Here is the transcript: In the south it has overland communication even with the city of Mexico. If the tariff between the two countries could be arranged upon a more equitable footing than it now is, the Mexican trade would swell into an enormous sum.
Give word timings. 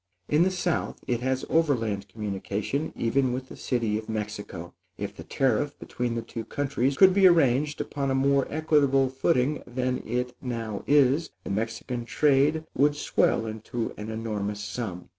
In 0.27 0.41
the 0.41 0.49
south 0.49 0.97
it 1.05 1.19
has 1.19 1.45
overland 1.47 2.09
communication 2.09 2.91
even 2.95 3.33
with 3.33 3.49
the 3.49 3.55
city 3.55 3.99
of 3.99 4.09
Mexico. 4.09 4.73
If 4.97 5.15
the 5.15 5.23
tariff 5.23 5.77
between 5.77 6.15
the 6.15 6.23
two 6.23 6.43
countries 6.43 6.97
could 6.97 7.13
be 7.13 7.27
arranged 7.27 7.79
upon 7.79 8.09
a 8.09 8.15
more 8.15 8.47
equitable 8.49 9.09
footing 9.09 9.61
than 9.67 10.01
it 10.07 10.35
now 10.41 10.83
is, 10.87 11.29
the 11.43 11.51
Mexican 11.51 12.05
trade 12.05 12.65
would 12.75 12.95
swell 12.95 13.45
into 13.45 13.93
an 13.95 14.09
enormous 14.09 14.63
sum. 14.63 15.09